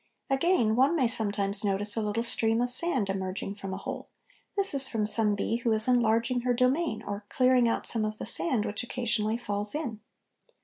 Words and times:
Again, 0.31 0.75
one 0.75 0.95
may 0.95 1.05
sometimes 1.05 1.63
notice 1.63 1.95
a 1.95 2.01
little 2.01 2.23
stream 2.23 2.59
of 2.59 2.71
sand 2.71 3.07
emerging 3.07 3.53
from 3.53 3.71
a 3.71 3.77
hole; 3.77 4.09
this 4.57 4.73
is 4.73 4.87
from 4.87 5.05
some 5.05 5.35
bee 5.35 5.57
who 5.57 5.71
is 5.73 5.87
enlarging 5.87 6.41
her 6.41 6.55
domain 6.55 7.03
or 7.05 7.23
clearing 7.29 7.67
out 7.67 7.85
some 7.85 8.03
of 8.03 8.17
the 8.17 8.25
sand 8.25 8.65
which 8.65 8.81
occasionally 8.81 9.37
falls 9.37 9.75
in. 9.75 9.99